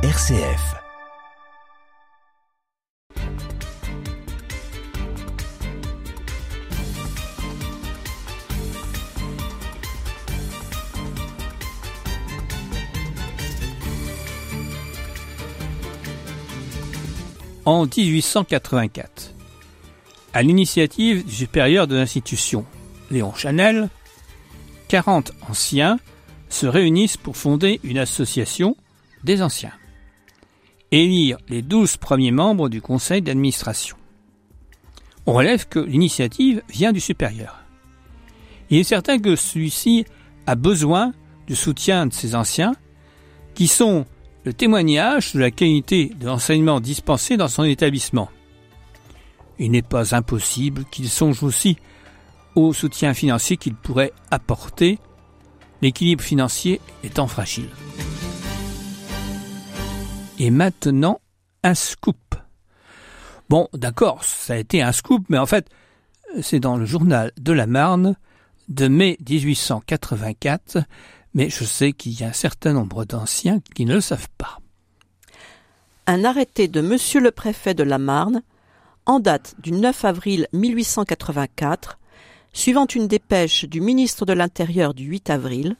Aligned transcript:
RCF. 0.00 0.76
En 17.64 17.86
1884, 17.86 19.34
à 20.32 20.42
l'initiative 20.42 21.24
du 21.24 21.32
supérieur 21.32 21.88
de 21.88 21.96
l'institution, 21.96 22.64
Léon 23.10 23.34
Chanel, 23.34 23.88
40 24.86 25.32
anciens 25.50 25.98
se 26.48 26.66
réunissent 26.66 27.16
pour 27.16 27.36
fonder 27.36 27.80
une 27.82 27.98
association 27.98 28.76
des 29.24 29.42
anciens. 29.42 29.72
Élire 30.90 31.36
les 31.48 31.60
12 31.60 31.98
premiers 31.98 32.30
membres 32.30 32.70
du 32.70 32.80
conseil 32.80 33.20
d'administration. 33.20 33.96
On 35.26 35.34
relève 35.34 35.68
que 35.68 35.78
l'initiative 35.78 36.62
vient 36.70 36.92
du 36.92 37.00
supérieur. 37.00 37.58
Il 38.70 38.78
est 38.78 38.84
certain 38.84 39.18
que 39.18 39.36
celui-ci 39.36 40.06
a 40.46 40.54
besoin 40.54 41.12
du 41.46 41.54
soutien 41.54 42.06
de 42.06 42.14
ses 42.14 42.34
anciens, 42.34 42.74
qui 43.54 43.66
sont 43.66 44.06
le 44.44 44.54
témoignage 44.54 45.34
de 45.34 45.40
la 45.40 45.50
qualité 45.50 46.10
de 46.18 46.26
l'enseignement 46.26 46.80
dispensé 46.80 47.36
dans 47.36 47.48
son 47.48 47.64
établissement. 47.64 48.30
Il 49.58 49.72
n'est 49.72 49.82
pas 49.82 50.14
impossible 50.14 50.84
qu'il 50.90 51.10
songe 51.10 51.42
aussi 51.42 51.76
au 52.54 52.72
soutien 52.72 53.12
financier 53.12 53.58
qu'il 53.58 53.74
pourrait 53.74 54.12
apporter, 54.30 54.98
l'équilibre 55.82 56.24
financier 56.24 56.80
étant 57.04 57.26
fragile. 57.26 57.68
Et 60.38 60.50
maintenant, 60.50 61.20
un 61.64 61.74
scoop. 61.74 62.34
Bon, 63.48 63.68
d'accord, 63.72 64.22
ça 64.24 64.54
a 64.54 64.56
été 64.56 64.82
un 64.82 64.92
scoop, 64.92 65.24
mais 65.28 65.38
en 65.38 65.46
fait, 65.46 65.68
c'est 66.42 66.60
dans 66.60 66.76
le 66.76 66.84
journal 66.84 67.32
de 67.38 67.52
la 67.52 67.66
Marne 67.66 68.16
de 68.68 68.86
mai 68.86 69.18
1884, 69.28 70.78
mais 71.34 71.50
je 71.50 71.64
sais 71.64 71.92
qu'il 71.92 72.18
y 72.20 72.24
a 72.24 72.28
un 72.28 72.32
certain 72.32 72.72
nombre 72.72 73.04
d'anciens 73.04 73.60
qui 73.74 73.84
ne 73.84 73.94
le 73.94 74.00
savent 74.00 74.28
pas. 74.36 74.58
Un 76.06 76.24
arrêté 76.24 76.68
de 76.68 76.80
Monsieur 76.80 77.20
le 77.20 77.30
préfet 77.30 77.74
de 77.74 77.82
la 77.82 77.98
Marne, 77.98 78.42
en 79.06 79.20
date 79.20 79.54
du 79.58 79.72
9 79.72 80.04
avril 80.04 80.46
1884, 80.52 81.98
suivant 82.52 82.86
une 82.86 83.08
dépêche 83.08 83.64
du 83.64 83.80
ministre 83.80 84.24
de 84.26 84.34
l'Intérieur 84.34 84.94
du 84.94 85.04
8 85.04 85.30
avril, 85.30 85.76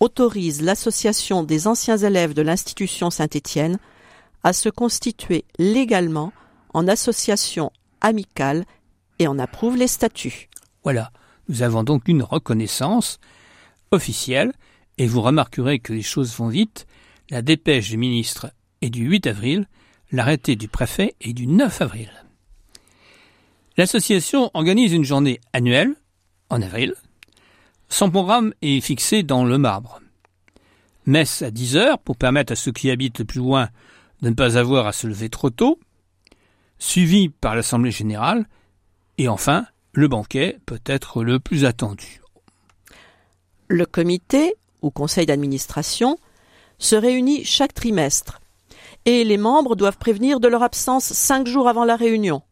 autorise 0.00 0.62
l'association 0.62 1.42
des 1.42 1.66
anciens 1.66 1.96
élèves 1.96 2.34
de 2.34 2.42
l'institution 2.42 3.10
Saint-Étienne 3.10 3.78
à 4.42 4.52
se 4.52 4.68
constituer 4.68 5.44
légalement 5.58 6.32
en 6.74 6.88
association 6.88 7.72
amicale 8.00 8.64
et 9.18 9.26
en 9.26 9.38
approuve 9.38 9.76
les 9.76 9.88
statuts. 9.88 10.48
Voilà, 10.84 11.10
nous 11.48 11.62
avons 11.62 11.82
donc 11.82 12.08
une 12.08 12.22
reconnaissance 12.22 13.18
officielle, 13.90 14.52
et 14.98 15.06
vous 15.06 15.22
remarquerez 15.22 15.78
que 15.78 15.92
les 15.92 16.02
choses 16.02 16.34
vont 16.36 16.48
vite. 16.48 16.86
La 17.30 17.42
dépêche 17.42 17.90
du 17.90 17.96
ministre 17.96 18.52
est 18.82 18.90
du 18.90 19.04
8 19.04 19.26
avril, 19.26 19.66
l'arrêté 20.12 20.56
du 20.56 20.68
préfet 20.68 21.14
est 21.20 21.32
du 21.32 21.46
9 21.46 21.82
avril. 21.82 22.10
L'association 23.76 24.50
organise 24.54 24.92
une 24.92 25.04
journée 25.04 25.40
annuelle, 25.52 25.94
en 26.50 26.62
avril. 26.62 26.94
Son 27.88 28.10
programme 28.10 28.52
est 28.62 28.80
fixé 28.80 29.22
dans 29.22 29.44
le 29.44 29.58
marbre. 29.58 30.00
Messe 31.06 31.42
à 31.42 31.50
10 31.50 31.76
heures 31.76 31.98
pour 31.98 32.16
permettre 32.16 32.52
à 32.52 32.56
ceux 32.56 32.72
qui 32.72 32.90
habitent 32.90 33.18
le 33.18 33.24
plus 33.24 33.40
loin 33.40 33.68
de 34.22 34.30
ne 34.30 34.34
pas 34.34 34.56
avoir 34.58 34.86
à 34.86 34.92
se 34.92 35.06
lever 35.06 35.28
trop 35.28 35.50
tôt, 35.50 35.78
suivi 36.78 37.28
par 37.28 37.54
l'Assemblée 37.54 37.90
générale, 37.90 38.46
et 39.18 39.28
enfin, 39.28 39.66
le 39.92 40.08
banquet 40.08 40.58
peut 40.66 40.80
être 40.86 41.22
le 41.22 41.38
plus 41.38 41.64
attendu. 41.64 42.20
Le 43.68 43.86
comité, 43.86 44.54
ou 44.82 44.90
conseil 44.90 45.26
d'administration, 45.26 46.18
se 46.78 46.96
réunit 46.96 47.44
chaque 47.44 47.74
trimestre, 47.74 48.40
et 49.04 49.24
les 49.24 49.38
membres 49.38 49.76
doivent 49.76 49.98
prévenir 49.98 50.40
de 50.40 50.48
leur 50.48 50.62
absence 50.62 51.04
cinq 51.04 51.46
jours 51.46 51.68
avant 51.68 51.84
la 51.84 51.96
réunion 51.96 52.42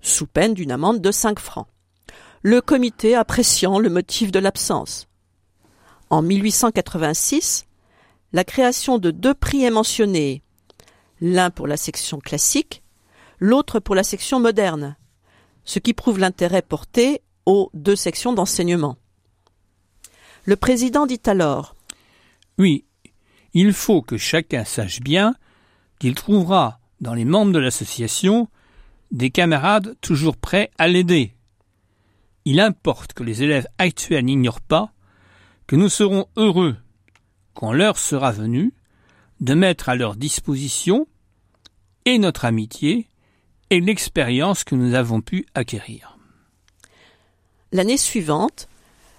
sous 0.00 0.26
peine 0.26 0.54
d'une 0.54 0.72
amende 0.72 1.00
de 1.00 1.10
5 1.10 1.38
francs. 1.38 1.66
Le 2.42 2.60
comité 2.60 3.14
appréciant 3.14 3.78
le 3.78 3.90
motif 3.90 4.30
de 4.30 4.38
l'absence. 4.38 5.08
En 6.10 6.22
1886, 6.22 7.66
la 8.32 8.44
création 8.44 8.98
de 8.98 9.10
deux 9.10 9.34
prix 9.34 9.64
est 9.64 9.70
mentionnée, 9.70 10.42
l'un 11.20 11.50
pour 11.50 11.66
la 11.66 11.76
section 11.76 12.18
classique, 12.18 12.82
l'autre 13.38 13.80
pour 13.80 13.94
la 13.94 14.04
section 14.04 14.40
moderne, 14.40 14.96
ce 15.64 15.78
qui 15.78 15.94
prouve 15.94 16.18
l'intérêt 16.18 16.62
porté 16.62 17.22
aux 17.46 17.70
deux 17.74 17.96
sections 17.96 18.32
d'enseignement. 18.32 18.96
Le 20.44 20.56
président 20.56 21.06
dit 21.06 21.20
alors 21.26 21.74
Oui, 22.58 22.84
il 23.54 23.72
faut 23.72 24.02
que 24.02 24.16
chacun 24.16 24.64
sache 24.64 25.00
bien 25.00 25.34
qu'il 25.98 26.14
trouvera 26.14 26.80
dans 27.00 27.14
les 27.14 27.24
membres 27.24 27.52
de 27.52 27.58
l'association 27.58 28.48
des 29.10 29.30
camarades 29.30 29.96
toujours 30.00 30.36
prêts 30.36 30.70
à 30.78 30.88
l'aider. 30.88 31.32
Il 32.50 32.60
importe 32.60 33.12
que 33.12 33.24
les 33.24 33.42
élèves 33.42 33.66
actuels 33.76 34.24
n'ignorent 34.24 34.62
pas 34.62 34.90
que 35.66 35.76
nous 35.76 35.90
serons 35.90 36.28
heureux, 36.34 36.78
quand 37.52 37.74
l'heure 37.74 37.98
sera 37.98 38.32
venue, 38.32 38.72
de 39.40 39.52
mettre 39.52 39.90
à 39.90 39.96
leur 39.96 40.16
disposition 40.16 41.06
et 42.06 42.18
notre 42.18 42.46
amitié 42.46 43.06
et 43.68 43.80
l'expérience 43.80 44.64
que 44.64 44.76
nous 44.76 44.94
avons 44.94 45.20
pu 45.20 45.44
acquérir. 45.54 46.16
L'année 47.70 47.98
suivante, 47.98 48.66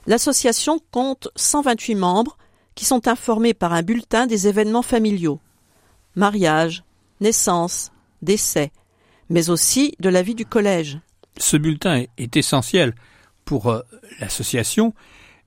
l'association 0.08 0.80
compte 0.90 1.28
128 1.36 1.94
membres 1.94 2.36
qui 2.74 2.86
sont 2.86 3.08
informés 3.08 3.54
par 3.54 3.74
un 3.74 3.84
bulletin 3.84 4.26
des 4.26 4.48
événements 4.48 4.82
familiaux 4.82 5.40
mariage, 6.16 6.84
naissance, 7.22 7.92
décès, 8.24 8.72
mais 9.30 9.52
aussi 9.52 9.94
de 10.00 10.10
la 10.10 10.24
vie 10.24 10.34
du 10.34 10.48
collège. 10.48 11.00
Ce 11.38 11.58
bulletin 11.58 12.06
est 12.18 12.36
essentiel 12.36 12.96
pour 13.50 13.72
euh, 13.72 13.82
l'association 14.20 14.94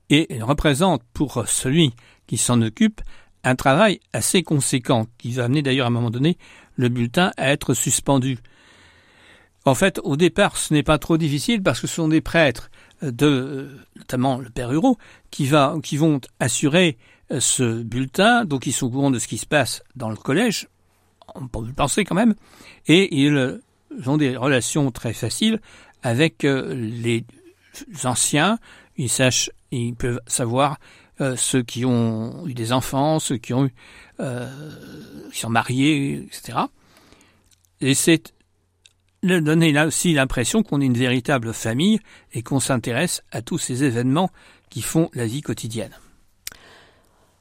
et 0.09 0.27
représente 0.41 1.01
pour 1.13 1.47
celui 1.47 1.93
qui 2.27 2.35
s'en 2.35 2.61
occupe 2.61 2.99
un 3.45 3.55
travail 3.55 4.01
assez 4.11 4.43
conséquent 4.43 5.07
qui 5.17 5.31
va 5.31 5.45
amener 5.45 5.61
d'ailleurs 5.61 5.85
à 5.85 5.87
un 5.87 5.93
moment 5.93 6.09
donné 6.09 6.37
le 6.75 6.89
bulletin 6.89 7.31
à 7.37 7.53
être 7.53 7.73
suspendu. 7.73 8.39
En 9.63 9.73
fait, 9.73 10.01
au 10.03 10.17
départ, 10.17 10.57
ce 10.57 10.73
n'est 10.73 10.83
pas 10.83 10.97
trop 10.97 11.15
difficile 11.15 11.63
parce 11.63 11.79
que 11.79 11.87
ce 11.87 11.95
sont 11.95 12.09
des 12.09 12.19
prêtres 12.19 12.69
de, 13.01 13.25
euh, 13.25 13.79
notamment 13.95 14.37
le 14.37 14.49
père 14.49 14.73
Hureau, 14.73 14.97
qui, 15.31 15.45
va, 15.45 15.73
qui 15.81 15.95
vont 15.95 16.19
assurer 16.41 16.97
euh, 17.31 17.39
ce 17.39 17.83
bulletin, 17.83 18.43
donc 18.43 18.67
ils 18.67 18.73
sont 18.73 18.87
au 18.87 18.89
courant 18.89 19.11
de 19.11 19.19
ce 19.19 19.29
qui 19.29 19.37
se 19.37 19.45
passe 19.45 19.81
dans 19.95 20.09
le 20.09 20.17
collège, 20.17 20.67
on 21.35 21.47
peut 21.47 21.65
le 21.65 21.71
penser 21.71 22.03
quand 22.03 22.15
même, 22.15 22.35
et 22.85 23.15
ils 23.23 23.61
ont 24.07 24.17
des 24.17 24.35
relations 24.35 24.91
très 24.91 25.13
faciles 25.13 25.61
avec 26.01 26.43
euh, 26.43 26.75
les 26.75 27.23
anciens. 28.03 28.59
Ils 28.97 29.09
sachent, 29.09 29.51
ils 29.71 29.95
peuvent 29.95 30.19
savoir 30.27 30.77
euh, 31.21 31.35
ceux 31.35 31.63
qui 31.63 31.85
ont 31.85 32.47
eu 32.47 32.53
des 32.53 32.71
enfants, 32.71 33.19
ceux 33.19 33.37
qui 33.37 33.53
ont 33.53 33.65
eu, 33.65 33.73
euh, 34.19 34.49
qui 35.31 35.39
sont 35.39 35.49
mariés, 35.49 36.27
etc. 36.27 36.59
Et 37.81 37.93
c'est 37.93 38.33
donner 39.23 39.71
là 39.71 39.87
aussi 39.87 40.13
l'impression 40.13 40.63
qu'on 40.63 40.81
est 40.81 40.85
une 40.85 40.97
véritable 40.97 41.53
famille 41.53 41.99
et 42.33 42.43
qu'on 42.43 42.59
s'intéresse 42.59 43.23
à 43.31 43.41
tous 43.41 43.57
ces 43.57 43.83
événements 43.83 44.29
qui 44.69 44.81
font 44.81 45.09
la 45.13 45.25
vie 45.25 45.41
quotidienne. 45.41 45.93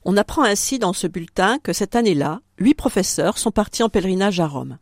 On 0.04 0.16
apprend 0.16 0.42
ainsi 0.42 0.78
dans 0.78 0.92
ce 0.92 1.06
bulletin 1.06 1.58
que 1.62 1.72
cette 1.72 1.96
année-là, 1.96 2.40
huit 2.58 2.74
professeurs 2.74 3.38
sont 3.38 3.52
partis 3.52 3.82
en 3.82 3.88
pèlerinage 3.88 4.40
à 4.40 4.46
Rome. 4.46 4.78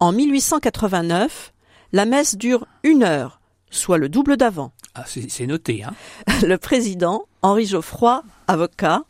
En 0.00 0.12
1889, 0.12 1.52
la 1.92 2.04
messe 2.04 2.36
dure 2.36 2.66
une 2.82 3.02
heure, 3.02 3.40
soit 3.76 3.98
le 3.98 4.08
double 4.08 4.36
d'avant. 4.36 4.72
Ah, 4.94 5.04
c'est 5.06 5.46
noté, 5.46 5.84
hein. 5.84 5.94
Le 6.42 6.56
président, 6.56 7.26
Henri 7.42 7.66
Geoffroy, 7.66 8.22
avocat. 8.46 9.04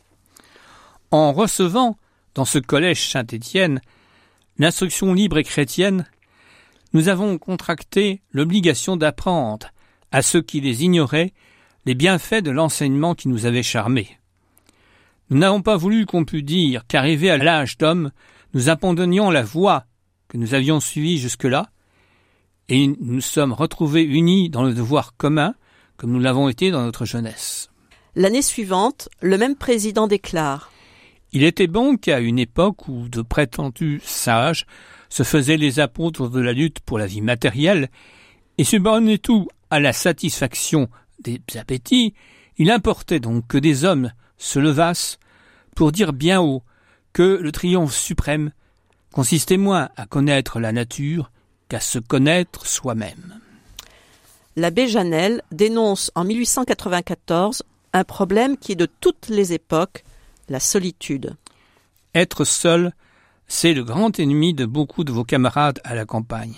En 1.11 1.31
recevant 1.31 1.97
dans 2.35 2.45
ce 2.45 2.59
collège 2.59 3.09
Saint-Étienne 3.09 3.81
l'instruction 4.59 5.13
libre 5.13 5.37
et 5.37 5.43
chrétienne, 5.43 6.05
nous 6.93 7.09
avons 7.09 7.37
contracté 7.37 8.21
l'obligation 8.31 8.97
d'apprendre 8.97 9.67
à 10.11 10.21
ceux 10.21 10.41
qui 10.41 10.61
les 10.61 10.83
ignoraient 10.83 11.33
les 11.85 11.95
bienfaits 11.95 12.41
de 12.41 12.51
l'enseignement 12.51 13.15
qui 13.15 13.29
nous 13.29 13.45
avait 13.45 13.63
charmés. 13.63 14.17
Nous 15.29 15.37
n'avons 15.37 15.61
pas 15.61 15.77
voulu 15.77 16.05
qu'on 16.05 16.25
pût 16.25 16.43
dire 16.43 16.85
qu'arrivés 16.87 17.29
à 17.29 17.37
l'âge 17.37 17.77
d'homme, 17.77 18.11
nous 18.53 18.69
abandonnions 18.69 19.29
la 19.29 19.43
voie 19.43 19.85
que 20.27 20.37
nous 20.37 20.53
avions 20.53 20.79
suivi 20.79 21.17
jusque-là, 21.17 21.69
et 22.69 22.87
nous 22.99 23.21
sommes 23.21 23.53
retrouvés 23.53 24.03
unis 24.03 24.49
dans 24.49 24.63
le 24.63 24.73
devoir 24.73 25.15
commun, 25.15 25.55
comme 25.95 26.11
nous 26.11 26.19
l'avons 26.19 26.49
été 26.49 26.71
dans 26.71 26.83
notre 26.83 27.05
jeunesse. 27.05 27.69
L'année 28.15 28.41
suivante, 28.41 29.09
le 29.21 29.37
même 29.37 29.55
président 29.55 30.07
déclare 30.07 30.71
Il 31.31 31.43
était 31.43 31.67
bon 31.67 31.97
qu'à 31.97 32.19
une 32.19 32.39
époque 32.39 32.87
où 32.87 33.07
de 33.09 33.21
prétendus 33.21 34.01
sages 34.03 34.65
se 35.09 35.23
faisaient 35.23 35.57
les 35.57 35.79
apôtres 35.79 36.29
de 36.29 36.41
la 36.41 36.53
lutte 36.53 36.79
pour 36.81 36.99
la 36.99 37.07
vie 37.07 37.21
matérielle 37.21 37.89
et 38.57 38.63
subordonnaient 38.63 39.17
tout 39.17 39.47
à 39.69 39.79
la 39.79 39.93
satisfaction 39.93 40.89
des 41.19 41.41
appétits, 41.55 42.13
il 42.57 42.71
importait 42.71 43.19
donc 43.19 43.47
que 43.47 43.57
des 43.57 43.85
hommes 43.85 44.11
se 44.37 44.59
levassent 44.59 45.19
pour 45.75 45.91
dire 45.91 46.11
bien 46.11 46.41
haut 46.41 46.63
que 47.13 47.39
le 47.41 47.51
triomphe 47.51 47.95
suprême 47.95 48.51
consistait 49.11 49.57
moins 49.57 49.89
à 49.95 50.05
connaître 50.05 50.59
la 50.59 50.71
nature 50.71 51.31
qu'à 51.69 51.79
se 51.79 51.99
connaître 51.99 52.65
soi-même. 52.65 53.39
L'abbé 54.55 54.87
Janel 54.87 55.41
dénonce 55.51 56.11
en 56.15 56.23
1894 56.23 57.63
un 57.93 58.03
problème 58.03 58.57
qui 58.57 58.71
est 58.71 58.75
de 58.75 58.87
toutes 58.87 59.29
les 59.29 59.53
époques, 59.53 60.03
la 60.49 60.59
solitude. 60.59 61.35
Être 62.15 62.45
seul, 62.45 62.93
c'est 63.47 63.73
le 63.73 63.83
grand 63.83 64.19
ennemi 64.19 64.53
de 64.53 64.65
beaucoup 64.65 65.03
de 65.03 65.11
vos 65.11 65.23
camarades 65.23 65.79
à 65.83 65.95
la 65.95 66.05
campagne. 66.05 66.55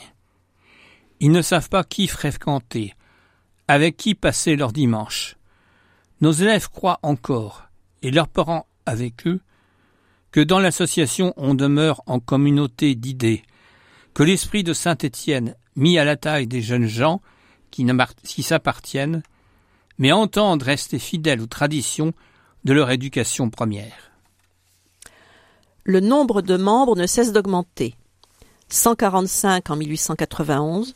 Ils 1.19 1.31
ne 1.31 1.41
savent 1.41 1.69
pas 1.69 1.83
qui 1.83 2.07
fréquenter, 2.07 2.95
avec 3.67 3.97
qui 3.97 4.15
passer 4.15 4.55
leur 4.55 4.71
dimanche. 4.71 5.35
Nos 6.21 6.31
élèves 6.31 6.69
croient 6.69 6.99
encore, 7.03 7.67
et 8.01 8.11
leurs 8.11 8.27
parents 8.27 8.65
avec 8.85 9.27
eux, 9.27 9.41
que 10.31 10.39
dans 10.39 10.59
l'association 10.59 11.33
on 11.37 11.53
demeure 11.53 12.01
en 12.05 12.19
communauté 12.19 12.95
d'idées, 12.95 13.43
que 14.13 14.23
l'esprit 14.23 14.63
de 14.63 14.73
Saint 14.73 14.97
Étienne, 14.97 15.55
mis 15.75 15.97
à 15.97 16.05
la 16.05 16.17
taille 16.17 16.47
des 16.47 16.61
jeunes 16.61 16.87
gens 16.87 17.21
qui, 17.71 17.85
s'appartiennent, 18.43 19.23
mais 19.97 20.11
entendent 20.11 20.63
rester 20.63 20.99
fidèles 20.99 21.41
aux 21.41 21.47
traditions 21.47 22.13
de 22.63 22.73
leur 22.73 22.89
éducation 22.89 23.49
première. 23.49 24.11
Le 25.83 25.99
nombre 25.99 26.41
de 26.41 26.57
membres 26.57 26.95
ne 26.95 27.07
cesse 27.07 27.31
d'augmenter. 27.31 27.95
145 28.69 29.69
en 29.69 29.75
1891, 29.75 30.93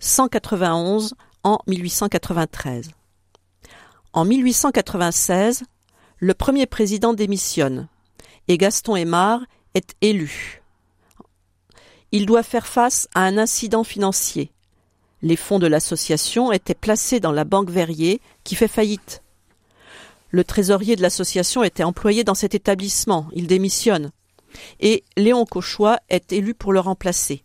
191 0.00 1.14
en 1.44 1.58
1893. 1.66 2.90
En 4.12 4.24
1896, 4.24 5.64
le 6.18 6.34
premier 6.34 6.66
président 6.66 7.14
démissionne 7.14 7.88
et 8.48 8.58
Gaston 8.58 8.96
Aymar 8.96 9.40
est 9.74 9.94
élu. 10.00 10.63
Il 12.16 12.26
doit 12.26 12.44
faire 12.44 12.68
face 12.68 13.08
à 13.16 13.22
un 13.22 13.38
incident 13.38 13.82
financier. 13.82 14.52
Les 15.22 15.34
fonds 15.34 15.58
de 15.58 15.66
l'association 15.66 16.52
étaient 16.52 16.72
placés 16.72 17.18
dans 17.18 17.32
la 17.32 17.42
banque 17.42 17.70
Verrier 17.70 18.20
qui 18.44 18.54
fait 18.54 18.68
faillite. 18.68 19.24
Le 20.30 20.44
trésorier 20.44 20.94
de 20.94 21.02
l'association 21.02 21.64
était 21.64 21.82
employé 21.82 22.22
dans 22.22 22.36
cet 22.36 22.54
établissement, 22.54 23.26
il 23.32 23.48
démissionne. 23.48 24.12
Et 24.78 25.02
Léon 25.16 25.44
Cauchois 25.44 25.98
est 26.08 26.32
élu 26.32 26.54
pour 26.54 26.72
le 26.72 26.78
remplacer. 26.78 27.42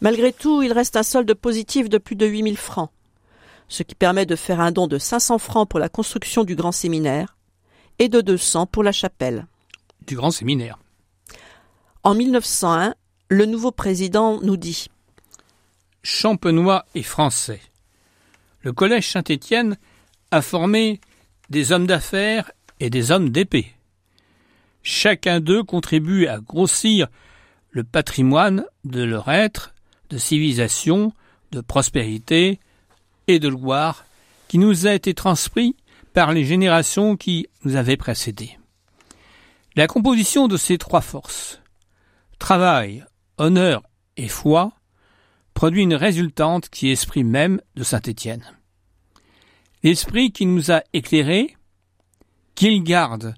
Malgré 0.00 0.32
tout, 0.32 0.62
il 0.62 0.72
reste 0.72 0.94
un 0.94 1.02
solde 1.02 1.34
positif 1.34 1.88
de 1.88 1.98
plus 1.98 2.14
de 2.14 2.26
8000 2.26 2.56
francs, 2.56 2.90
ce 3.66 3.82
qui 3.82 3.96
permet 3.96 4.24
de 4.24 4.36
faire 4.36 4.60
un 4.60 4.70
don 4.70 4.86
de 4.86 4.98
500 4.98 5.38
francs 5.38 5.68
pour 5.68 5.80
la 5.80 5.88
construction 5.88 6.44
du 6.44 6.54
grand 6.54 6.70
séminaire 6.70 7.36
et 7.98 8.08
de 8.08 8.20
200 8.20 8.66
pour 8.66 8.84
la 8.84 8.92
chapelle. 8.92 9.48
Du 10.06 10.14
grand 10.14 10.30
séminaire. 10.30 10.78
En 12.04 12.14
1901, 12.14 12.94
le 13.28 13.44
nouveau 13.44 13.70
président 13.72 14.40
nous 14.40 14.56
dit 14.56 14.88
Champenois 16.02 16.86
et 16.94 17.02
Français. 17.02 17.60
Le 18.62 18.72
collège 18.72 19.10
Saint-Étienne 19.10 19.76
a 20.30 20.40
formé 20.40 21.00
des 21.50 21.72
hommes 21.72 21.86
d'affaires 21.86 22.50
et 22.80 22.90
des 22.90 23.10
hommes 23.10 23.30
d'épée. 23.30 23.74
Chacun 24.82 25.40
d'eux 25.40 25.62
contribue 25.62 26.26
à 26.26 26.38
grossir 26.38 27.08
le 27.70 27.84
patrimoine 27.84 28.64
de 28.84 29.02
leur 29.02 29.28
être 29.28 29.74
de 30.08 30.16
civilisation, 30.16 31.12
de 31.52 31.60
prospérité 31.60 32.58
et 33.26 33.38
de 33.38 33.50
gloire 33.50 34.06
qui 34.48 34.56
nous 34.56 34.86
a 34.86 34.94
été 34.94 35.12
transmis 35.12 35.76
par 36.14 36.32
les 36.32 36.44
générations 36.44 37.16
qui 37.16 37.46
nous 37.64 37.76
avaient 37.76 37.98
précédés. 37.98 38.58
La 39.76 39.86
composition 39.86 40.48
de 40.48 40.56
ces 40.56 40.78
trois 40.78 41.02
forces, 41.02 41.60
travail, 42.38 43.04
honneur 43.38 43.82
et 44.16 44.28
foi, 44.28 44.72
produit 45.54 45.82
une 45.82 45.94
résultante 45.94 46.68
qui 46.68 46.86
est 46.86 46.90
l'esprit 46.90 47.24
même 47.24 47.60
de 47.74 47.82
Saint 47.82 48.02
Étienne. 48.02 48.44
L'esprit 49.82 50.32
qui 50.32 50.46
nous 50.46 50.70
a 50.70 50.82
éclairés, 50.92 51.56
qu'il 52.54 52.82
garde 52.82 53.34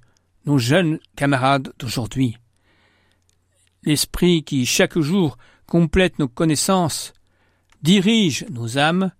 nos 0.46 0.58
jeunes 0.58 0.98
camarades 1.16 1.72
d'aujourd'hui. 1.78 2.36
L'esprit 3.84 4.42
qui 4.42 4.66
chaque 4.66 4.98
jour 4.98 5.36
complète 5.66 6.18
nos 6.18 6.28
connaissances, 6.28 7.12
dirige 7.82 8.46
nos 8.50 8.78
âmes, 8.78 9.12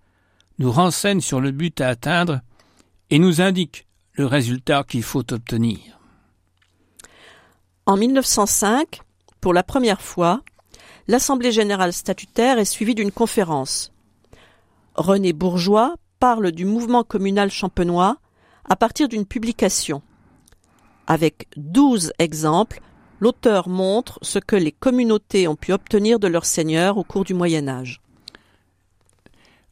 nous 0.58 0.72
renseigne 0.72 1.20
sur 1.20 1.40
le 1.40 1.50
but 1.50 1.80
à 1.80 1.88
atteindre 1.88 2.40
et 3.10 3.18
nous 3.18 3.40
indique 3.40 3.86
le 4.12 4.26
résultat 4.26 4.84
qu'il 4.84 5.02
faut 5.02 5.32
obtenir. 5.32 5.78
En 7.86 7.96
1905, 7.96 9.00
pour 9.40 9.54
la 9.54 9.62
première 9.62 10.02
fois, 10.02 10.42
l'Assemblée 11.10 11.50
générale 11.50 11.92
statutaire 11.92 12.60
est 12.60 12.64
suivie 12.64 12.94
d'une 12.94 13.10
conférence. 13.10 13.92
René 14.94 15.32
Bourgeois 15.32 15.96
parle 16.20 16.52
du 16.52 16.64
mouvement 16.64 17.02
communal 17.02 17.50
champenois 17.50 18.18
à 18.64 18.76
partir 18.76 19.08
d'une 19.08 19.26
publication. 19.26 20.02
Avec 21.08 21.48
douze 21.56 22.12
exemples, 22.20 22.80
l'auteur 23.18 23.68
montre 23.68 24.20
ce 24.22 24.38
que 24.38 24.54
les 24.54 24.70
communautés 24.70 25.48
ont 25.48 25.56
pu 25.56 25.72
obtenir 25.72 26.20
de 26.20 26.28
leurs 26.28 26.44
seigneurs 26.44 26.96
au 26.96 27.02
cours 27.02 27.24
du 27.24 27.34
Moyen 27.34 27.66
Âge. 27.66 28.00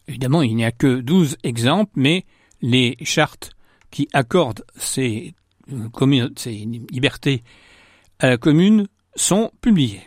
Évidemment, 0.08 0.42
il 0.42 0.56
n'y 0.56 0.64
a 0.64 0.72
que 0.72 1.00
douze 1.00 1.36
exemples, 1.44 1.92
mais 1.94 2.26
les 2.62 2.96
chartes 3.02 3.50
qui 3.92 4.08
accordent 4.12 4.64
ces, 4.76 5.34
euh, 5.72 6.28
ces 6.36 6.66
libertés 6.90 7.44
à 8.18 8.26
la 8.26 8.38
commune 8.38 8.88
sont 9.14 9.52
publiées. 9.60 10.02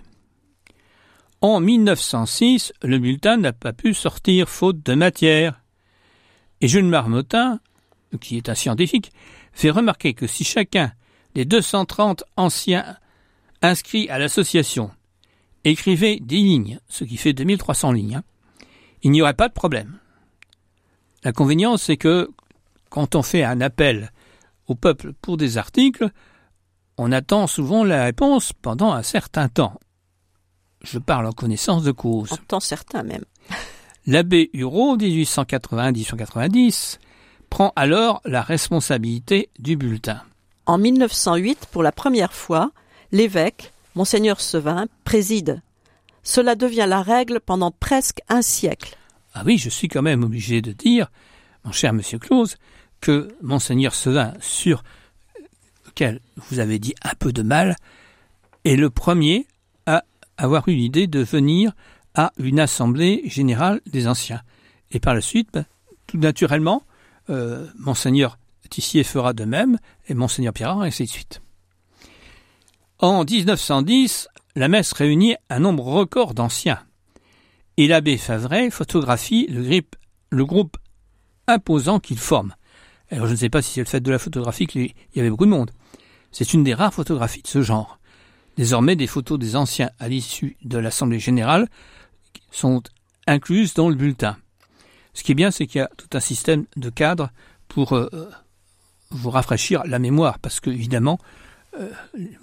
En 1.41 1.59
1906, 1.59 2.73
le 2.83 2.99
bulletin 2.99 3.37
n'a 3.37 3.53
pas 3.53 3.73
pu 3.73 3.93
sortir 3.93 4.47
faute 4.47 4.85
de 4.85 4.93
matière. 4.93 5.61
Et 6.61 6.67
Jules 6.67 6.85
Marmottin, 6.85 7.59
qui 8.19 8.37
est 8.37 8.49
un 8.49 8.55
scientifique, 8.55 9.11
fait 9.51 9.71
remarquer 9.71 10.13
que 10.13 10.27
si 10.27 10.43
chacun 10.43 10.91
des 11.33 11.45
230 11.45 12.23
anciens 12.37 12.97
inscrit 13.61 14.07
à 14.09 14.19
l'association 14.19 14.91
écrivez 15.63 16.19
des 16.19 16.37
lignes, 16.37 16.79
ce 16.87 17.03
qui 17.03 17.17
fait 17.17 17.33
2300 17.33 17.91
lignes, 17.91 18.15
hein, 18.15 18.23
il 19.03 19.11
n'y 19.11 19.21
aurait 19.21 19.33
pas 19.33 19.47
de 19.47 19.53
problème. 19.53 19.99
L'inconvénient, 21.23 21.77
c'est 21.77 21.97
que 21.97 22.29
quand 22.89 23.15
on 23.15 23.23
fait 23.23 23.43
un 23.43 23.61
appel 23.61 24.11
au 24.67 24.75
peuple 24.75 25.13
pour 25.21 25.37
des 25.37 25.57
articles, 25.57 26.09
on 26.97 27.11
attend 27.11 27.47
souvent 27.47 27.83
la 27.83 28.03
réponse 28.03 28.53
pendant 28.53 28.91
un 28.91 29.03
certain 29.03 29.49
temps. 29.49 29.79
Je 30.83 30.99
parle 30.99 31.27
en 31.27 31.31
connaissance 31.31 31.83
de 31.83 31.91
cause. 31.91 32.31
En 32.31 32.37
temps 32.37 32.59
certain 32.59 33.03
même. 33.03 33.25
L'abbé 34.07 34.49
Hureau, 34.53 34.97
1890 34.97 36.99
prend 37.49 37.71
alors 37.75 38.21
la 38.25 38.41
responsabilité 38.41 39.49
du 39.59 39.75
bulletin. 39.75 40.21
En 40.65 40.77
1908, 40.77 41.67
pour 41.71 41.83
la 41.83 41.91
première 41.91 42.33
fois, 42.33 42.71
l'évêque, 43.11 43.73
monseigneur 43.93 44.41
Sevin, 44.41 44.87
préside. 45.03 45.61
Cela 46.23 46.55
devient 46.55 46.85
la 46.87 47.01
règle 47.01 47.39
pendant 47.39 47.71
presque 47.71 48.21
un 48.29 48.41
siècle. 48.41 48.97
Ah 49.33 49.43
oui, 49.45 49.57
je 49.57 49.69
suis 49.69 49.87
quand 49.87 50.01
même 50.01 50.23
obligé 50.23 50.61
de 50.61 50.71
dire, 50.71 51.11
mon 51.63 51.71
cher 51.71 51.93
monsieur 51.93 52.19
Clause, 52.19 52.57
que 53.01 53.27
monseigneur 53.41 53.93
Sevin, 53.93 54.33
sur 54.39 54.83
lequel 55.85 56.21
vous 56.49 56.59
avez 56.59 56.79
dit 56.79 56.95
un 57.03 57.13
peu 57.19 57.33
de 57.33 57.43
mal, 57.43 57.75
est 58.63 58.75
le 58.75 58.89
premier 58.89 59.45
avoir 60.37 60.67
eu 60.67 60.73
l'idée 60.73 61.07
de 61.07 61.19
venir 61.19 61.73
à 62.13 62.31
une 62.37 62.59
assemblée 62.59 63.21
générale 63.25 63.81
des 63.85 64.07
anciens. 64.07 64.41
Et 64.91 64.99
par 64.99 65.13
la 65.13 65.21
suite, 65.21 65.49
ben, 65.53 65.65
tout 66.07 66.17
naturellement, 66.17 66.83
euh, 67.29 67.67
monseigneur 67.77 68.37
Tissier 68.69 69.03
fera 69.03 69.33
de 69.33 69.45
même, 69.45 69.77
et 70.07 70.13
monseigneur 70.13 70.53
Pierre, 70.53 70.83
et 70.83 70.87
ainsi 70.87 71.03
de 71.03 71.09
suite. 71.09 71.41
En 72.99 73.23
1910, 73.23 74.27
la 74.55 74.67
messe 74.67 74.93
réunit 74.93 75.35
un 75.49 75.59
nombre 75.59 75.83
record 75.83 76.33
d'anciens. 76.33 76.79
Et 77.77 77.87
l'abbé 77.87 78.17
Favret 78.17 78.69
photographie 78.69 79.47
le, 79.49 80.45
groupe 80.45 80.77
imposant 81.47 81.99
qu'il 81.99 82.19
forme. 82.19 82.53
Alors 83.09 83.27
je 83.27 83.31
ne 83.31 83.37
sais 83.37 83.49
pas 83.49 83.61
si 83.61 83.73
c'est 83.73 83.81
le 83.81 83.87
fait 83.87 84.01
de 84.01 84.11
la 84.11 84.19
photographie 84.19 84.67
qu'il 84.67 84.93
y 85.15 85.19
avait 85.19 85.29
beaucoup 85.29 85.45
de 85.45 85.51
monde. 85.51 85.71
C'est 86.31 86.53
une 86.53 86.63
des 86.63 86.73
rares 86.73 86.93
photographies 86.93 87.41
de 87.41 87.47
ce 87.47 87.61
genre. 87.61 87.99
Désormais, 88.57 88.95
des 88.95 89.07
photos 89.07 89.39
des 89.39 89.55
anciens 89.55 89.89
à 89.99 90.07
l'issue 90.07 90.57
de 90.63 90.77
l'Assemblée 90.77 91.19
générale 91.19 91.67
sont 92.51 92.83
incluses 93.27 93.73
dans 93.73 93.89
le 93.89 93.95
bulletin. 93.95 94.37
Ce 95.13 95.23
qui 95.23 95.31
est 95.31 95.35
bien, 95.35 95.51
c'est 95.51 95.67
qu'il 95.67 95.79
y 95.79 95.83
a 95.83 95.89
tout 95.97 96.09
un 96.13 96.19
système 96.19 96.65
de 96.75 96.89
cadres 96.89 97.31
pour 97.67 97.93
euh, 97.93 98.09
vous 99.09 99.29
rafraîchir 99.29 99.83
la 99.85 99.99
mémoire, 99.99 100.39
parce 100.39 100.59
que 100.59 100.69
évidemment, 100.69 101.19
euh, 101.79 101.89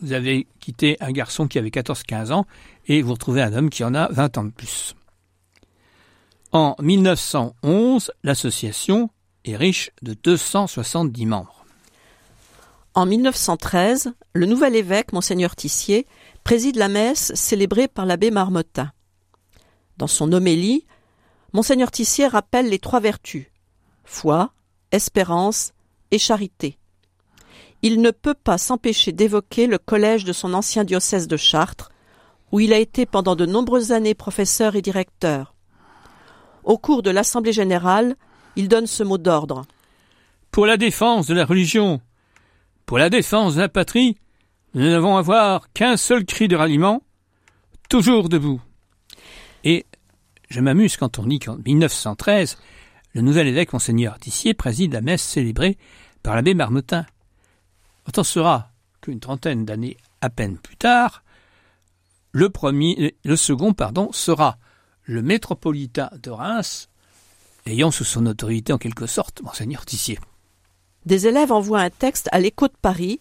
vous 0.01 0.13
avez 0.13 0.47
quitté 0.61 0.97
un 1.01 1.13
garçon 1.13 1.49
qui 1.49 1.59
avait 1.59 1.69
14-15 1.69 2.33
ans 2.33 2.47
et 2.87 3.03
vous 3.03 3.13
retrouvez 3.13 3.43
un 3.43 3.53
homme 3.53 3.71
qui 3.71 3.85
en 3.85 3.95
a 3.95 4.09
20 4.09 4.39
ans 4.39 4.45
de 4.45 4.51
plus. 4.51 4.95
En 6.53 6.77
1911, 6.81 8.11
l'association 8.23 9.11
est 9.45 9.57
riche 9.57 9.91
de 10.03 10.15
270 10.15 11.27
membres. 11.27 11.58
En 12.99 13.07
1913, 13.07 14.13
le 14.33 14.47
nouvel 14.47 14.75
évêque, 14.75 15.13
Monseigneur 15.13 15.55
Tissier, 15.55 16.05
préside 16.43 16.75
la 16.75 16.89
messe 16.89 17.33
célébrée 17.37 17.87
par 17.87 18.07
l'abbé 18.07 18.33
Marmottin. 18.33 18.91
Dans 19.99 20.09
son 20.09 20.33
homélie, 20.33 20.85
Monseigneur 21.53 21.93
Tissier 21.93 22.27
rappelle 22.27 22.69
les 22.69 22.81
trois 22.81 22.99
vertus 22.99 23.47
foi, 24.03 24.51
espérance 24.91 25.75
et 26.11 26.19
charité. 26.19 26.77
Il 27.83 28.03
ne 28.03 28.11
peut 28.11 28.35
pas 28.35 28.59
s'empêcher 28.59 29.13
d'évoquer 29.13 29.69
le 29.69 29.79
collège 29.79 30.25
de 30.25 30.33
son 30.33 30.53
ancien 30.53 30.83
diocèse 30.83 31.29
de 31.29 31.37
Chartres, 31.37 31.93
où 32.51 32.59
il 32.59 32.73
a 32.73 32.79
été 32.79 33.07
pendant 33.07 33.37
de 33.37 33.47
nombreuses 33.47 33.93
années 33.93 34.15
professeur 34.15 34.75
et 34.75 34.83
directeur. 34.83 35.55
Au 36.65 36.79
cours 36.79 37.05
de 37.05 37.11
l'Assemblée 37.11 37.53
générale, 37.53 38.17
il 38.57 38.67
donne 38.67 38.89
ce 38.89 39.05
mot 39.05 39.19
d'ordre. 39.19 39.67
Pour 40.51 40.67
la 40.67 40.77
défense 40.77 41.29
de 41.29 41.35
la 41.35 41.45
religion, 41.45 42.01
pour 42.89 42.99
la 42.99 43.11
défense 43.11 43.57
de 43.57 43.61
la 43.61 43.69
patrie, 43.69 44.17
nous 44.73 44.89
n'avons 44.89 45.19
avoir 45.19 45.71
qu'un 45.75 45.99
seul 45.99 46.25
cri 46.25 46.49
de 46.49 46.57
ralliement, 46.57 47.03
toujours 47.91 48.31
debout. 48.31 48.63
Et 49.63 49.85
je 50.49 50.63
m'amuse 50.63 50.97
quand 50.97 51.19
on 51.19 51.27
dit 51.27 51.39
qu'en 51.39 51.59
1913, 51.59 52.57
le 53.13 53.21
nouvel 53.21 53.47
évêque 53.47 53.75
Monseigneur 53.75 54.19
Tissier 54.19 54.55
préside 54.55 54.95
la 54.95 55.03
messe 55.03 55.21
célébrée 55.21 55.77
par 56.23 56.35
l'abbé 56.35 56.55
Marmottin. 56.55 57.05
Autant 58.07 58.25
sera 58.25 58.71
qu'une 59.03 59.21
trentaine 59.21 59.67
d'années 59.67 59.99
à 60.23 60.31
peine 60.31 60.57
plus 60.57 60.79
tard, 60.79 61.25
le 62.33 62.49
premier, 62.49 63.19
le 63.23 63.37
second, 63.37 63.75
pardon, 63.75 64.13
sera 64.13 64.57
le 65.03 65.21
métropolitain 65.21 66.09
de 66.23 66.31
Reims, 66.31 66.89
ayant 67.67 67.91
sous 67.91 68.05
son 68.05 68.25
autorité 68.25 68.73
en 68.73 68.79
quelque 68.79 69.07
sorte 69.07 69.43
monseigneur 69.43 69.85
Tissier. 69.85 70.19
Des 71.09 71.27
élèves 71.27 71.51
envoient 71.51 71.81
un 71.81 71.91
texte 71.91 72.29
à 72.31 72.39
l'écho 72.39 72.69
de 72.69 72.77
Paris, 72.81 73.19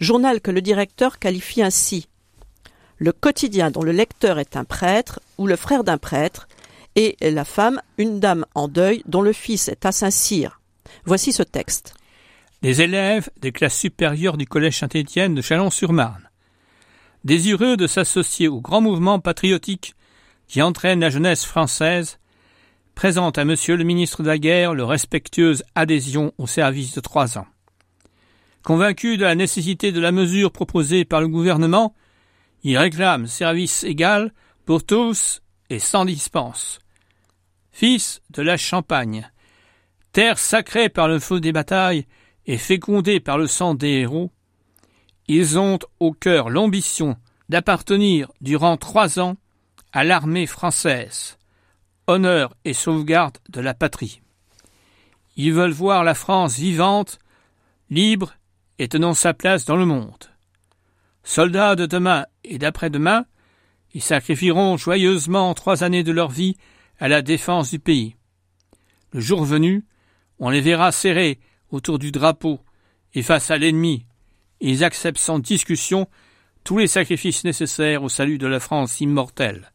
journal 0.00 0.40
que 0.40 0.50
le 0.50 0.60
directeur 0.60 1.18
qualifie 1.18 1.62
ainsi 1.62 2.08
le 3.00 3.12
quotidien 3.12 3.70
dont 3.70 3.82
le 3.82 3.92
lecteur 3.92 4.38
est 4.38 4.56
un 4.56 4.64
prêtre 4.64 5.20
ou 5.38 5.46
le 5.46 5.56
frère 5.56 5.84
d'un 5.84 5.98
prêtre, 5.98 6.46
et 6.96 7.16
la 7.20 7.44
femme 7.44 7.80
une 7.98 8.20
dame 8.20 8.44
en 8.54 8.68
deuil 8.68 9.02
dont 9.06 9.22
le 9.22 9.32
fils 9.32 9.68
est 9.68 9.86
à 9.86 9.92
Saint-Cyr. 9.92 10.60
Voici 11.04 11.32
ce 11.32 11.42
texte. 11.42 11.94
Des 12.62 12.82
élèves 12.82 13.30
des 13.40 13.52
classes 13.52 13.78
supérieures 13.78 14.36
du 14.36 14.46
collège 14.46 14.78
Saint-Étienne 14.78 15.34
de 15.34 15.40
Chalon-sur-Marne, 15.40 16.28
désireux 17.24 17.78
de 17.78 17.86
s'associer 17.86 18.48
au 18.48 18.60
grand 18.60 18.82
mouvement 18.82 19.18
patriotique 19.18 19.94
qui 20.46 20.60
entraîne 20.60 21.00
la 21.00 21.10
jeunesse 21.10 21.46
française, 21.46 22.18
présente 23.00 23.38
à 23.38 23.46
Monsieur 23.46 23.76
le 23.76 23.84
ministre 23.84 24.22
de 24.22 24.28
la 24.28 24.36
Guerre 24.36 24.74
le 24.74 24.84
respectueuse 24.84 25.64
adhésion 25.74 26.34
au 26.36 26.46
service 26.46 26.92
de 26.92 27.00
trois 27.00 27.38
ans. 27.38 27.46
Convaincu 28.62 29.16
de 29.16 29.24
la 29.24 29.34
nécessité 29.34 29.90
de 29.90 30.00
la 30.00 30.12
mesure 30.12 30.52
proposée 30.52 31.06
par 31.06 31.22
le 31.22 31.28
gouvernement, 31.28 31.94
il 32.62 32.76
réclame 32.76 33.26
service 33.26 33.84
égal 33.84 34.34
pour 34.66 34.84
tous 34.84 35.40
et 35.70 35.78
sans 35.78 36.04
dispense. 36.04 36.78
Fils 37.72 38.20
de 38.28 38.42
la 38.42 38.58
Champagne, 38.58 39.30
terre 40.12 40.38
sacrée 40.38 40.90
par 40.90 41.08
le 41.08 41.20
feu 41.20 41.40
des 41.40 41.52
batailles 41.52 42.04
et 42.44 42.58
fécondée 42.58 43.18
par 43.18 43.38
le 43.38 43.46
sang 43.46 43.72
des 43.72 44.00
héros, 44.00 44.30
ils 45.26 45.58
ont 45.58 45.78
au 46.00 46.12
cœur 46.12 46.50
l'ambition 46.50 47.16
d'appartenir 47.48 48.30
durant 48.42 48.76
trois 48.76 49.18
ans 49.18 49.36
à 49.94 50.04
l'armée 50.04 50.46
française, 50.46 51.38
honneur 52.06 52.54
et 52.64 52.72
sauvegarde 52.72 53.38
de 53.48 53.60
la 53.60 53.74
patrie. 53.74 54.20
Ils 55.36 55.52
veulent 55.52 55.70
voir 55.70 56.04
la 56.04 56.14
France 56.14 56.58
vivante, 56.58 57.18
libre 57.88 58.34
et 58.78 58.88
tenant 58.88 59.14
sa 59.14 59.34
place 59.34 59.64
dans 59.64 59.76
le 59.76 59.86
monde. 59.86 60.30
Soldats 61.22 61.76
de 61.76 61.86
demain 61.86 62.26
et 62.44 62.58
d'après-demain, 62.58 63.26
ils 63.94 64.02
sacrifieront 64.02 64.76
joyeusement 64.76 65.52
trois 65.54 65.84
années 65.84 66.04
de 66.04 66.12
leur 66.12 66.30
vie 66.30 66.56
à 66.98 67.08
la 67.08 67.22
défense 67.22 67.70
du 67.70 67.78
pays. 67.78 68.16
Le 69.12 69.20
jour 69.20 69.44
venu, 69.44 69.84
on 70.38 70.50
les 70.50 70.60
verra 70.60 70.92
serrés 70.92 71.40
autour 71.70 71.98
du 71.98 72.12
drapeau 72.12 72.60
et 73.14 73.22
face 73.22 73.50
à 73.50 73.58
l'ennemi, 73.58 74.06
ils 74.60 74.84
acceptent 74.84 75.18
sans 75.18 75.38
discussion 75.38 76.08
tous 76.64 76.78
les 76.78 76.86
sacrifices 76.86 77.44
nécessaires 77.44 78.02
au 78.02 78.08
salut 78.08 78.38
de 78.38 78.46
la 78.46 78.60
France 78.60 79.00
immortelle. 79.00 79.72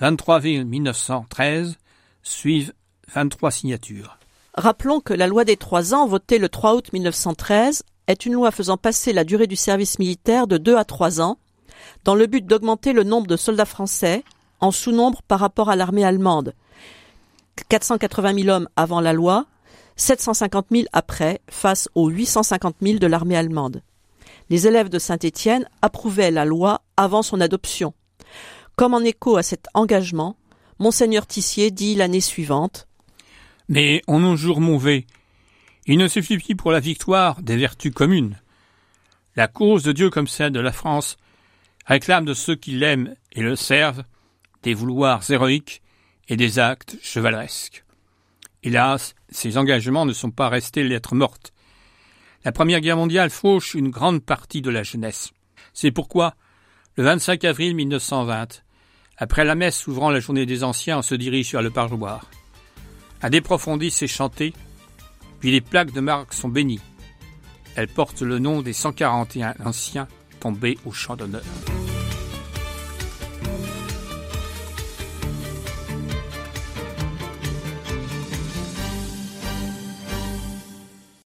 23 0.00 0.36
avril 0.36 0.64
1913 0.64 1.76
suivent 2.22 2.72
23 3.14 3.50
signatures. 3.50 4.18
Rappelons 4.54 5.00
que 5.00 5.14
la 5.14 5.26
loi 5.26 5.44
des 5.44 5.56
trois 5.56 5.94
ans, 5.94 6.06
votée 6.06 6.38
le 6.38 6.48
3 6.48 6.74
août 6.74 6.92
1913, 6.92 7.84
est 8.06 8.26
une 8.26 8.34
loi 8.34 8.50
faisant 8.50 8.76
passer 8.76 9.12
la 9.12 9.24
durée 9.24 9.46
du 9.46 9.56
service 9.56 9.98
militaire 9.98 10.46
de 10.46 10.58
deux 10.58 10.76
à 10.76 10.84
trois 10.84 11.20
ans, 11.20 11.38
dans 12.04 12.14
le 12.14 12.26
but 12.26 12.44
d'augmenter 12.44 12.92
le 12.92 13.04
nombre 13.04 13.26
de 13.26 13.36
soldats 13.36 13.64
français 13.64 14.24
en 14.60 14.70
sous-nombre 14.70 15.22
par 15.22 15.40
rapport 15.40 15.70
à 15.70 15.76
l'armée 15.76 16.04
allemande. 16.04 16.54
480 17.68 18.34
000 18.42 18.48
hommes 18.48 18.68
avant 18.76 19.00
la 19.00 19.12
loi, 19.12 19.46
750 19.96 20.66
000 20.72 20.84
après, 20.92 21.40
face 21.48 21.88
aux 21.94 22.08
850 22.08 22.76
000 22.82 22.98
de 22.98 23.06
l'armée 23.06 23.36
allemande. 23.36 23.82
Les 24.50 24.66
élèves 24.66 24.88
de 24.88 24.98
Saint-Étienne 24.98 25.68
approuvaient 25.82 26.30
la 26.30 26.44
loi 26.44 26.82
avant 26.96 27.22
son 27.22 27.40
adoption. 27.40 27.94
Comme 28.76 28.94
en 28.94 29.00
écho 29.00 29.36
à 29.36 29.44
cet 29.44 29.68
engagement, 29.74 30.36
Monseigneur 30.80 31.28
Tissier 31.28 31.70
dit 31.70 31.94
l'année 31.94 32.20
suivante 32.20 32.88
Mais 33.68 34.02
en 34.08 34.24
un 34.24 34.34
jour 34.34 34.60
mauvais, 34.60 35.06
il 35.86 35.96
ne 35.98 36.08
suffit 36.08 36.54
pour 36.56 36.72
la 36.72 36.80
victoire 36.80 37.40
des 37.40 37.56
vertus 37.56 37.92
communes. 37.92 38.40
La 39.36 39.46
cause 39.46 39.84
de 39.84 39.92
Dieu 39.92 40.10
comme 40.10 40.26
celle 40.26 40.50
de 40.50 40.58
la 40.58 40.72
France 40.72 41.16
réclame 41.86 42.24
de 42.24 42.34
ceux 42.34 42.56
qui 42.56 42.72
l'aiment 42.72 43.14
et 43.30 43.42
le 43.42 43.54
servent 43.54 44.02
des 44.64 44.74
vouloirs 44.74 45.22
héroïques 45.30 45.80
et 46.28 46.36
des 46.36 46.58
actes 46.58 46.96
chevaleresques. 47.00 47.84
Hélas, 48.64 49.14
ces 49.28 49.56
engagements 49.56 50.06
ne 50.06 50.12
sont 50.12 50.32
pas 50.32 50.48
restés 50.48 50.82
lettres 50.82 51.14
mortes. 51.14 51.52
La 52.44 52.50
Première 52.50 52.80
Guerre 52.80 52.96
mondiale 52.96 53.30
fauche 53.30 53.74
une 53.74 53.90
grande 53.90 54.24
partie 54.24 54.62
de 54.62 54.70
la 54.70 54.82
jeunesse. 54.82 55.30
C'est 55.74 55.92
pourquoi, 55.92 56.34
le 56.96 57.04
25 57.04 57.44
avril 57.44 57.76
1920, 57.76 58.63
après 59.16 59.44
la 59.44 59.54
messe 59.54 59.86
ouvrant 59.86 60.10
la 60.10 60.20
journée 60.20 60.46
des 60.46 60.64
anciens, 60.64 60.98
on 60.98 61.02
se 61.02 61.14
dirige 61.14 61.48
sur 61.48 61.62
le 61.62 61.70
parloir. 61.70 62.30
Un 63.22 63.30
déprofondis 63.30 63.94
est 64.00 64.06
chanté, 64.06 64.52
puis 65.40 65.50
les 65.50 65.60
plaques 65.60 65.92
de 65.92 66.00
marque 66.00 66.32
sont 66.32 66.48
bénies. 66.48 66.80
Elles 67.76 67.88
portent 67.88 68.22
le 68.22 68.38
nom 68.38 68.62
des 68.62 68.72
141 68.72 69.54
anciens 69.64 70.08
tombés 70.40 70.78
au 70.84 70.92
champ 70.92 71.16
d'honneur. 71.16 71.42